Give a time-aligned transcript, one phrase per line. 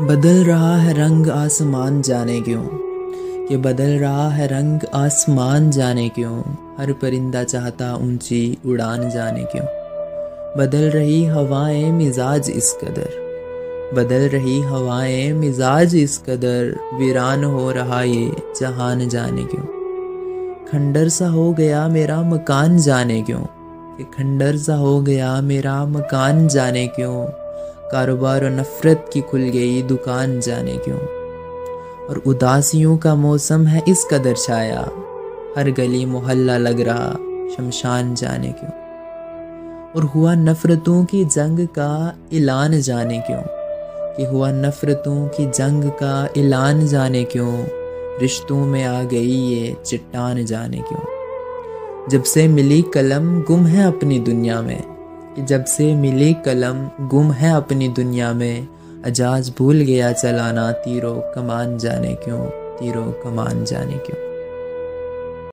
[0.00, 2.64] बदल रहा है रंग आसमान जाने क्यों?
[3.50, 6.40] ये बदल रहा है रंग आसमान जाने क्यों?
[6.78, 9.64] हर परिंदा चाहता ऊँची उड़ान जाने क्यों?
[10.58, 13.08] बदल रही हवाएँ मिजाज इस कदर।
[13.94, 19.64] बदल रही हवाएँ मिजाज इस कदर। वीरान हो रहा ये जहान जाने क्यों?
[20.72, 23.42] खंडर सा हो गया मेरा मकान जाने क्यों?
[23.96, 27.45] कि खंडर सा हो गया मेरा मकान जाने क्यों?
[27.92, 30.98] कारोबार और नफ़रत की खुल गई दुकान जाने क्यों?
[32.06, 34.80] और उदासियों का मौसम है इस कदर छाया।
[35.58, 37.12] हर गली मोहल्ला लग रहा
[37.56, 38.70] शमशान जाने क्यों?
[39.96, 43.42] और हुआ नफ़रतों की जंग का ऐलान जाने क्यों?
[44.16, 47.64] कि हुआ नफ़रतों की जंग का ऐलान जाने क्यों?
[48.20, 51.04] रिश्तों में आ गई ये चट्टान जाने क्यों?
[52.08, 54.95] जब से मिली कलम, गुम है अपनी दुनिया में।
[55.40, 58.68] जब से मिली कलम, गुम है अपनी दुनिया में।
[59.04, 64.25] अजाज भूल गया चलाना तीरों कमान जाने क्यों, तीरों कमान जाने क्यों।